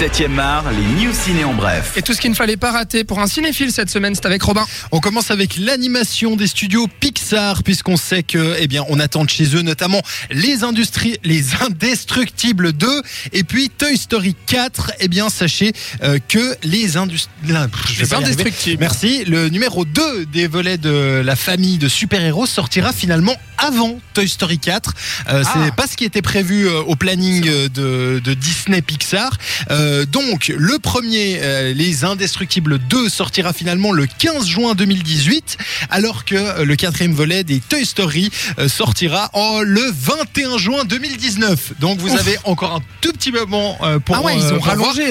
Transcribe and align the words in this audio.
7e 0.00 0.38
art, 0.38 0.64
les 0.72 1.04
news 1.04 1.12
ciné 1.12 1.44
en 1.44 1.52
bref. 1.52 1.92
Et 1.94 2.00
tout 2.00 2.14
ce 2.14 2.22
qu'il 2.22 2.30
ne 2.30 2.34
fallait 2.34 2.56
pas 2.56 2.72
rater 2.72 3.04
pour 3.04 3.18
un 3.18 3.26
cinéphile 3.26 3.70
cette 3.70 3.90
semaine, 3.90 4.14
c'est 4.14 4.24
avec 4.24 4.42
Robin. 4.42 4.64
On 4.92 5.00
commence 5.00 5.30
avec 5.30 5.58
l'animation 5.58 6.36
des 6.36 6.46
studios 6.46 6.88
Pixar, 7.00 7.62
puisqu'on 7.62 7.98
sait 7.98 8.22
que, 8.22 8.56
eh 8.58 8.66
bien, 8.66 8.82
on 8.88 8.98
attend 8.98 9.24
de 9.24 9.28
chez 9.28 9.54
eux 9.54 9.60
notamment 9.60 10.00
les 10.30 10.64
industries, 10.64 11.18
les 11.22 11.54
Indestructibles 11.60 12.72
2, 12.72 13.02
et 13.34 13.44
puis 13.44 13.68
Toy 13.68 13.98
Story 13.98 14.34
4. 14.46 14.92
Eh 15.00 15.08
bien, 15.08 15.28
sachez 15.28 15.74
euh, 16.02 16.18
que 16.28 16.56
les 16.62 16.96
Indestructibles, 16.96 18.00
Les 18.00 18.14
Indestructibles. 18.14 18.80
Merci. 18.80 19.24
Le 19.26 19.50
numéro 19.50 19.84
2 19.84 20.24
des 20.24 20.46
volets 20.46 20.78
de 20.78 21.20
la 21.22 21.36
famille 21.36 21.76
de 21.76 21.88
super-héros 21.88 22.46
sortira 22.46 22.94
finalement 22.94 23.34
avant 23.58 23.98
Toy 24.14 24.26
Story 24.26 24.58
4. 24.58 24.94
Euh, 25.28 25.42
Ah. 25.44 25.64
C'est 25.66 25.74
pas 25.74 25.86
ce 25.86 25.96
qui 25.96 26.04
était 26.04 26.22
prévu 26.22 26.66
euh, 26.66 26.80
au 26.80 26.96
planning 26.96 27.46
euh, 27.48 27.68
de, 27.68 28.20
de 28.20 28.34
Disney 28.34 28.80
Pixar. 28.82 29.36
Euh, 29.70 29.89
donc, 30.06 30.52
le 30.56 30.78
premier, 30.78 31.38
euh, 31.42 31.72
Les 31.72 32.04
Indestructibles 32.04 32.78
2, 32.78 33.08
sortira 33.08 33.52
finalement 33.52 33.92
le 33.92 34.06
15 34.06 34.46
juin 34.46 34.74
2018, 34.74 35.56
alors 35.90 36.24
que 36.24 36.34
euh, 36.34 36.64
le 36.64 36.76
quatrième 36.76 37.12
volet 37.12 37.44
des 37.44 37.60
Toy 37.60 37.84
Story 37.84 38.30
euh, 38.58 38.68
sortira 38.68 39.30
en 39.32 39.60
le 39.60 39.82
21 39.92 40.58
juin 40.58 40.84
2019. 40.84 41.74
Donc, 41.80 41.98
vous 41.98 42.12
Ouf. 42.12 42.20
avez 42.20 42.36
encore 42.44 42.74
un 42.76 42.80
tout 43.00 43.12
petit 43.12 43.32
moment 43.32 43.78
euh, 43.82 43.98
pour. 43.98 44.16
ah 44.16 44.22
ouais, 44.22 44.36
ils 44.36 44.44
euh, 44.44 44.56
ont 44.56 44.60
rallongé. 44.60 45.04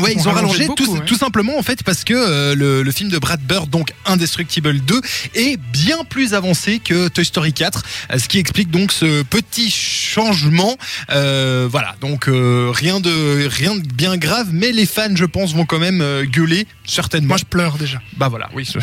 Ouais, 0.00 0.14
ils 0.16 0.26
ont 0.28 0.32
rallongé 0.32 0.66
beaucoup, 0.66 0.84
tout, 0.84 0.92
ouais. 0.92 1.04
tout 1.04 1.16
simplement 1.16 1.58
en 1.58 1.62
fait 1.62 1.82
parce 1.82 2.02
que 2.02 2.14
euh, 2.14 2.54
le, 2.54 2.82
le 2.82 2.92
film 2.92 3.10
de 3.10 3.18
Brad 3.18 3.40
Bird, 3.40 3.68
donc 3.68 3.92
Indestructible 4.06 4.80
2, 4.80 5.00
est 5.34 5.56
bien 5.58 5.98
plus 6.08 6.34
avancé 6.34 6.78
que 6.78 7.08
Toy 7.08 7.24
Story 7.24 7.52
4, 7.52 7.82
euh, 8.12 8.18
ce 8.18 8.28
qui 8.28 8.38
explique 8.38 8.70
donc 8.70 8.90
ce 8.90 9.22
petit 9.22 9.70
changement. 9.70 10.76
Euh, 11.10 11.68
voilà, 11.70 11.94
donc 12.00 12.28
euh, 12.28 12.70
rien 12.72 13.00
de 13.00 13.46
rien 13.48 13.74
de 13.76 13.80
bien 13.86 14.16
grave, 14.16 14.48
mais 14.52 14.72
les 14.72 14.86
fans, 14.86 15.14
je 15.14 15.24
pense, 15.26 15.54
vont 15.54 15.66
quand 15.66 15.78
même 15.78 16.00
euh, 16.00 16.24
gueuler 16.24 16.66
certainement. 16.86 17.28
Moi, 17.28 17.36
je 17.38 17.44
pleure 17.44 17.76
déjà. 17.78 18.00
Bah 18.16 18.28
voilà, 18.28 18.48
oui. 18.54 18.68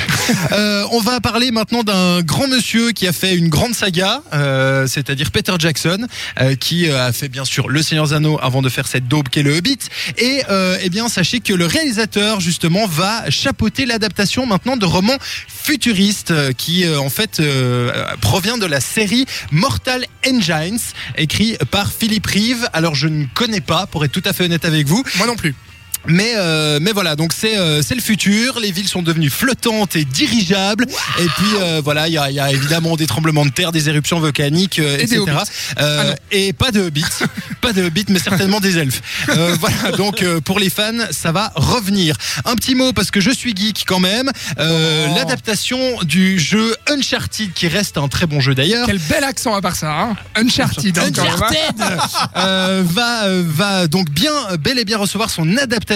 Euh, 0.52 0.84
on 0.91 1.00
va 1.00 1.19
parler 1.19 1.52
maintenant 1.52 1.84
d'un 1.84 2.22
grand 2.22 2.47
monsieur 2.47 2.91
qui 2.91 3.08
a 3.08 3.14
fait 3.14 3.36
une 3.36 3.50
grande 3.50 3.73
saga, 3.73 4.22
euh, 4.34 4.88
c'est-à-dire 4.88 5.31
Peter 5.31 5.53
Jackson, 5.59 6.08
euh, 6.39 6.56
qui 6.56 6.89
a 6.89 7.12
fait 7.14 7.30
bien 7.30 7.45
sûr 7.45 7.67
Le 7.69 7.81
Seigneur 7.84 8.08
des 8.08 8.14
Anneaux 8.14 8.39
avant 8.41 8.62
de 8.62 8.69
faire 8.69 8.88
cette 8.88 9.08
daube 9.08 9.30
qu'est 9.30 9.44
le 9.44 9.58
Hobbit. 9.58 9.78
Et 10.17 10.41
euh, 10.50 10.78
eh 10.81 10.89
bien, 10.89 10.98
sachez 11.08 11.39
que 11.39 11.53
le 11.53 11.66
réalisateur 11.66 12.39
justement 12.39 12.86
va 12.88 13.30
chapeauter 13.30 13.86
l'adaptation 13.86 14.45
maintenant 14.45 14.78
de 14.78 14.86
romans 14.86 15.17
futuristes 15.47 16.31
euh, 16.31 16.52
qui 16.52 16.83
euh, 16.83 17.00
en 17.00 17.09
fait 17.09 17.39
euh, 17.39 17.91
provient 18.22 18.58
de 18.58 18.66
la 18.66 18.81
série 18.81 19.25
Mortal 19.52 20.06
Engines, 20.28 20.80
écrit 21.16 21.58
par 21.72 21.91
Philippe 21.91 22.25
Rive. 22.25 22.67
Alors 22.73 22.95
je 22.95 23.08
ne 23.08 23.25
connais 23.33 23.61
pas, 23.61 23.86
pour 23.86 24.03
être 24.03 24.11
tout 24.11 24.23
à 24.25 24.33
fait 24.33 24.45
honnête 24.45 24.66
avec 24.66 24.88
vous. 24.88 25.03
Moi 25.17 25.28
non 25.28 25.36
plus. 25.36 25.56
Mais 26.08 26.31
euh, 26.36 26.80
mais 26.81 26.92
voilà 26.94 27.16
donc 27.16 27.33
c'est 27.33 27.58
euh, 27.58 27.81
c'est 27.81 27.94
le 27.95 28.02
futur 28.02 28.59
les 28.59 28.72
villes 28.72 28.88
sont 28.88 29.02
devenues 29.02 29.30
flottantes 29.30 29.95
et 29.97 30.06
dirigeables 30.06 30.86
et 31.19 31.25
puis 31.38 31.47
euh, 31.61 31.81
voilà 31.83 32.08
il 32.08 32.14
y 32.14 32.17
a, 32.17 32.31
y 32.31 32.39
a 32.39 32.52
évidemment 32.52 32.95
des 32.95 33.06
tremblements 33.06 33.45
de 33.45 33.52
terre 33.52 33.72
des 33.73 33.89
éruptions 33.89 34.19
volcaniques 34.19 34.80
euh, 34.80 34.97
Et 34.97 35.03
etc. 35.03 35.22
Euh, 35.28 35.33
Ah 35.78 36.03
non. 36.06 36.16
et 36.31 36.53
pas 36.53 36.72
de 36.72 36.81
hobbits 36.81 37.03
pas 37.61 37.73
de 37.73 37.83
hobbits 37.83 38.06
mais 38.09 38.19
certainement 38.19 38.59
des 38.61 38.78
elfes 38.78 39.02
Euh, 39.30 39.56
voilà 39.59 39.91
donc 39.97 40.23
euh, 40.23 40.39
pour 40.39 40.58
les 40.59 40.69
fans 40.69 40.94
ça 41.11 41.31
va 41.33 41.52
revenir 41.56 42.16
un 42.45 42.56
petit 42.56 42.75
mot 42.75 42.94
parce 42.94 43.11
que 43.11 43.19
je 43.19 43.31
suis 43.31 43.53
geek 43.56 43.84
quand 43.86 44.00
même 44.00 44.30
Euh, 44.58 45.08
Oh. 45.09 45.16
l'adaptation 45.16 45.80
du 46.03 46.39
jeu 46.39 46.75
Uncharted 46.89 47.52
qui 47.53 47.67
reste 47.67 47.97
un 47.97 48.08
très 48.08 48.25
bon 48.25 48.39
jeu 48.39 48.56
d'ailleurs 48.56 48.86
Quel 48.88 49.00
bel 49.00 49.23
accent 49.23 49.53
à 49.53 49.61
part 49.61 49.75
ça. 49.75 49.91
Hein 49.91 50.16
Uncharted. 50.36 50.97
Uncharted 50.97 51.75
euh, 52.38 52.84
va 52.86 53.25
euh, 53.25 53.44
va 53.45 53.88
donc 53.88 54.09
bien 54.09 54.31
bel 54.59 54.80
et 54.80 54.86
bien 54.86 54.97
recevoir 54.97 55.30
son 55.30 55.58
adaptation. 55.58 55.89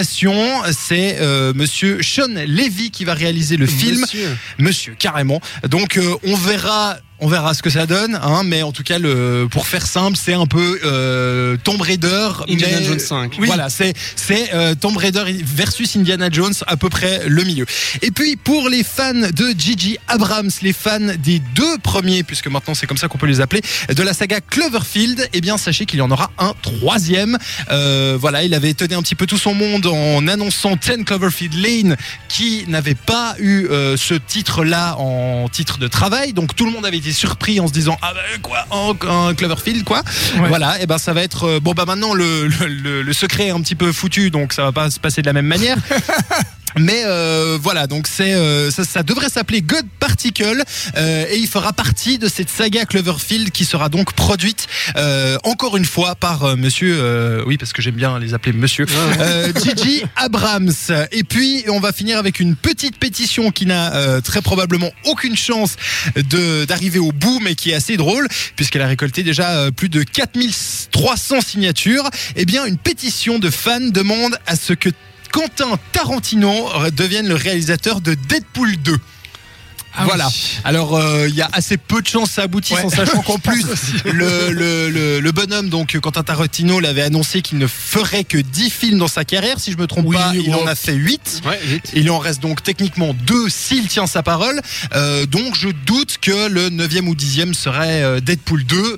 C'est 0.72 1.17
euh, 1.19 1.53
Monsieur 1.53 2.02
Sean 2.02 2.33
Levy 2.33 2.89
qui 2.89 3.05
va 3.05 3.13
réaliser 3.13 3.58
le 3.58 3.67
film. 3.67 4.05
Monsieur, 4.58 4.95
carrément. 4.97 5.41
Donc 5.67 5.97
euh, 5.97 6.16
on 6.25 6.35
verra. 6.35 6.97
On 7.25 7.28
verra 7.28 7.53
ce 7.53 7.63
que 7.63 7.69
ça 7.69 7.85
donne, 7.85 8.19
hein, 8.22 8.41
mais 8.44 8.63
en 8.63 8.73
tout 8.73 8.84
cas, 8.84 9.00
le, 9.00 9.47
pour 9.50 9.66
faire 9.66 9.88
simple, 9.88 10.17
c'est 10.22 10.34
un 10.34 10.45
peu 10.45 10.81
euh, 10.84 11.56
Tomb 11.63 11.79
Raider. 11.79 12.31
Indiana 12.50 12.79
mais- 12.81 12.85
Jones 12.85 13.00
5. 13.00 13.38
Oui. 13.39 13.47
Voilà, 13.47 13.69
c'est 13.69 13.94
c'est 14.17 14.53
euh, 14.53 14.75
Tomb 14.75 14.97
Raider 14.97 15.23
versus 15.45 15.95
Indiana 15.95 16.28
Jones 16.29 16.53
à 16.67 16.75
peu 16.75 16.89
près 16.89 17.22
le 17.25 17.45
milieu. 17.45 17.66
Et 18.01 18.11
puis 18.11 18.35
pour 18.35 18.67
les 18.67 18.84
fans 18.84 19.13
de 19.13 19.53
Gigi 19.57 19.97
Abrams, 20.09 20.50
les 20.61 20.73
fans 20.73 21.00
des 21.17 21.39
deux 21.56 21.78
premiers, 21.78 22.23
puisque 22.23 22.47
maintenant 22.47 22.73
c'est 22.73 22.88
comme 22.88 22.97
ça 22.97 23.07
qu'on 23.07 23.17
peut 23.17 23.25
les 23.25 23.40
appeler, 23.40 23.61
de 23.88 24.03
la 24.03 24.13
saga 24.13 24.41
Cloverfield, 24.41 25.29
eh 25.31 25.40
bien 25.40 25.57
sachez 25.57 25.85
qu'il 25.85 26.00
y 26.00 26.01
en 26.01 26.11
aura 26.11 26.29
un 26.40 26.51
troisième. 26.61 27.38
Euh, 27.72 28.17
voilà, 28.19 28.44
il 28.44 28.53
avait 28.53 28.72
étonné 28.72 28.95
un 28.95 29.01
petit 29.01 29.16
peu 29.16 29.28
tout 29.28 29.38
son 29.38 29.53
monde 29.53 29.85
en 29.85 30.28
annonçant 30.28 30.75
10 30.75 31.05
Cloverfield 31.05 31.53
Lane, 31.53 31.95
qui 32.28 32.66
n'avait 32.67 32.95
pas 32.95 33.35
eu 33.40 33.67
ce 33.95 34.16
titre-là 34.16 34.97
en 34.97 35.47
titre 35.47 35.78
de 35.78 35.88
travail. 35.88 36.34
Donc 36.34 36.53
tout 36.53 36.66
le 36.66 36.72
monde 36.72 36.85
avait 36.85 36.97
été 36.97 37.12
surpris 37.13 37.59
en 37.59 37.68
se 37.68 37.74
disant 37.74 37.97
ah 38.01 38.13
ben 38.13 38.41
quoi, 38.41 38.66
un, 38.72 38.94
un 39.29 39.34
Cloverfield 39.34 39.84
quoi. 39.84 40.01
Ouais. 40.38 40.47
Voilà, 40.47 40.81
et 40.81 40.85
ben 40.85 40.97
ça 40.97 41.13
va 41.13 41.22
être 41.24 41.46
euh, 41.46 41.59
bon 41.59 41.74
bah 41.74 41.85
maintenant 41.85 42.13
le, 42.13 42.47
le, 42.47 42.68
le- 42.68 43.01
le 43.01 43.13
secret 43.13 43.47
est 43.47 43.51
un 43.51 43.62
petit 43.62 43.75
peu 43.75 43.91
foutu, 43.91 44.29
donc 44.31 44.53
ça 44.53 44.63
va 44.63 44.72
pas 44.72 44.90
se 44.90 45.00
passer 45.00 45.22
de 45.22 45.28
la 45.28 45.34
même 45.34 45.47
manière. 45.47 45.78
Mais 46.78 47.03
euh, 47.06 47.57
voilà, 47.61 47.88
donc 47.88 48.07
c'est 48.07 48.34
euh, 48.34 48.72
ça, 48.72 48.84
ça 48.84 49.03
devrait 49.03 49.29
s'appeler 49.29 49.61
God 49.61 49.85
Particle 50.00 50.63
euh, 50.97 51.25
et 51.29 51.38
il 51.38 51.47
fera 51.47 51.73
partie 51.73 52.17
de 52.17 52.28
cette 52.28 52.50
saga 52.50 52.85
Cloverfield 52.85 53.51
qui 53.51 53.66
sera 53.66 53.89
donc 53.89 54.13
produite 54.13 54.67
euh, 54.95 55.38
encore 55.44 55.78
une 55.78 55.85
fois 55.85 56.16
par 56.16 56.44
euh, 56.44 56.56
Monsieur, 56.56 56.97
euh, 57.00 57.44
oui 57.45 57.57
parce 57.57 57.73
que 57.73 57.81
j'aime 57.81 57.95
bien 57.95 58.17
les 58.19 58.34
appeler 58.34 58.53
Monsieur, 58.53 58.85
euh, 59.19 59.51
Gigi 59.63 60.03
Abrams. 60.16 60.72
Et 61.11 61.23
puis 61.23 61.63
on 61.67 61.79
va 61.79 61.91
finir 61.91 62.17
avec 62.17 62.39
une 62.39 62.56
petite 62.56 62.97
pétition 62.97 63.51
qui 63.51 63.66
n'a 63.66 63.94
euh, 63.95 64.22
très 64.22 64.41
probablement 64.41 64.91
aucune 65.05 65.38
chance 65.38 65.75
de 66.16 66.66
d'arriver 66.66 67.00
au 67.00 67.11
bout, 67.11 67.40
mais 67.41 67.55
qui 67.55 67.72
est 67.72 67.75
assez 67.75 67.97
drôle 67.97 68.28
puisqu'elle 68.55 68.81
a 68.81 68.88
récolté 68.88 69.23
déjà 69.23 69.51
euh, 69.51 69.72
plus 69.72 69.90
de 69.90 70.03
4300 70.03 71.41
signatures. 71.41 72.09
Eh 72.35 72.45
bien, 72.45 72.66
une 72.66 72.78
pétition 72.78 73.40
de 73.40 73.50
fans 73.50 73.79
demande 73.79 74.38
à 74.47 74.55
ce 74.55 74.73
que 74.73 74.90
Quentin 75.33 75.77
Tarantino 75.91 76.69
devienne 76.91 77.27
le 77.27 77.35
réalisateur 77.35 77.99
de 78.01 78.13
Deadpool 78.13 78.77
2. 78.77 78.95
Ah 79.95 80.05
voilà. 80.05 80.27
oui. 80.27 80.33
Alors 80.63 80.95
euh, 80.95 81.27
il 81.29 81.35
y 81.35 81.41
a 81.44 81.49
assez 81.53 81.77
peu 81.77 82.01
de 82.01 82.07
chances 82.07 82.29
que 82.29 82.35
ça 82.35 82.41
aboutisse 82.44 82.77
Ouais. 82.77 82.83
en 82.85 82.89
sachant 82.89 83.21
qu'en 83.27 83.38
plus 83.38 83.63
le, 84.05 84.49
le, 84.51 84.89
le, 84.89 85.19
le 85.19 85.31
bonhomme 85.31 85.69
donc 85.69 85.95
Quentin 85.99 86.23
Tarantino 86.23 86.79
l'avait 86.79 87.03
annoncé 87.03 87.41
qu'il 87.43 87.59
ne 87.59 87.67
ferait 87.67 88.23
que 88.23 88.38
10 88.39 88.69
films 88.72 88.97
dans 88.97 89.07
sa 89.07 89.23
carrière 89.25 89.59
si 89.59 89.72
je 89.72 89.77
me 89.77 89.85
trompe 89.85 90.05
Oui, 90.07 90.16
pas 90.16 90.31
il 90.33 90.53
en 90.55 90.66
a 90.66 90.73
fait 90.73 90.93
8 90.93 91.41
Ouais, 91.45 91.59
vite. 91.63 91.91
il 91.93 92.09
en 92.09 92.17
reste 92.17 92.41
donc 92.41 92.63
techniquement 92.63 93.13
deux 93.13 93.49
s'il 93.49 93.88
tient 93.88 94.07
sa 94.07 94.23
parole. 94.23 94.61
Euh, 94.95 95.25
donc 95.27 95.55
je 95.55 95.69
doute 95.69 96.17
que 96.22 96.47
le 96.47 96.69
9e 96.72 97.05
ou 97.07 97.13
10e 97.16 97.53
serait 97.53 98.01
euh, 98.03 98.19
Deadpool 98.19 98.63
2. 98.66 98.97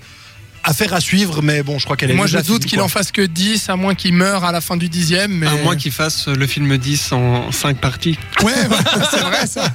Affaire 0.67 0.93
à 0.95 0.99
suivre, 0.99 1.43
mais 1.43 1.61
bon, 1.61 1.77
je 1.77 1.85
crois 1.85 1.95
qu'elle 1.95 2.09
est 2.09 2.15
Moi, 2.15 2.25
je 2.25 2.39
doute 2.39 2.65
qu'il 2.65 2.81
en 2.81 2.87
fasse 2.87 3.11
que 3.11 3.21
10, 3.21 3.69
à 3.69 3.75
moins 3.75 3.93
qu'il 3.93 4.13
meure 4.13 4.43
à 4.43 4.51
la 4.51 4.61
fin 4.61 4.77
du 4.77 4.89
dixième. 4.89 5.31
Mais... 5.31 5.47
À 5.47 5.55
moins 5.57 5.75
qu'il 5.75 5.91
fasse 5.91 6.27
le 6.27 6.47
film 6.47 6.75
10 6.77 7.11
en 7.11 7.51
5 7.51 7.77
parties. 7.77 8.17
Ouais, 8.41 8.51
voilà, 8.67 9.07
c'est 9.11 9.19
vrai 9.21 9.45
ça. 9.45 9.71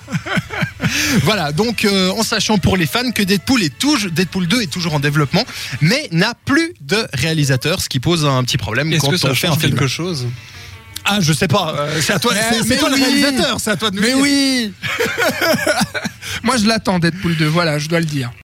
Voilà, 1.22 1.52
donc 1.52 1.84
euh, 1.84 2.10
en 2.10 2.24
sachant 2.24 2.58
pour 2.58 2.76
les 2.76 2.86
fans 2.86 3.12
que 3.12 3.22
Deadpool, 3.22 3.62
est 3.62 3.78
toujours, 3.78 4.10
Deadpool 4.10 4.48
2 4.48 4.62
est 4.62 4.66
toujours 4.66 4.94
en 4.94 5.00
développement, 5.00 5.44
mais 5.80 6.08
n'a 6.10 6.34
plus 6.44 6.72
de 6.80 7.06
réalisateur, 7.12 7.80
ce 7.80 7.88
qui 7.88 8.00
pose 8.00 8.24
un 8.26 8.42
petit 8.42 8.58
problème 8.58 8.92
Est-ce 8.92 9.02
quand 9.02 9.10
que 9.10 9.16
ça 9.16 9.28
on 9.30 9.34
fait 9.34 9.46
un 9.46 9.56
film. 9.56 9.70
quelque 9.74 9.86
chose? 9.86 10.26
Ah, 11.04 11.18
je 11.20 11.32
sais 11.32 11.48
pas, 11.48 11.74
euh, 11.78 12.00
c'est 12.02 12.12
à 12.12 12.18
toi, 12.18 12.34
c'est- 12.34 12.58
le 12.80 12.94
oui. 12.94 13.00
réalisateur, 13.02 13.58
c'est 13.60 13.70
à 13.70 13.76
toi 13.76 13.90
de 13.90 13.96
nous 13.96 14.02
Mais 14.02 14.08
dire. 14.08 14.18
oui 14.18 14.72
Moi, 16.42 16.56
je 16.56 16.66
l'attends, 16.66 16.98
Deadpool 16.98 17.36
2. 17.36 17.46
Voilà, 17.46 17.78
je 17.78 17.88
dois 17.88 18.00
le 18.00 18.06
dire. 18.06 18.30